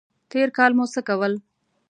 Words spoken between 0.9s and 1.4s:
څه کول؟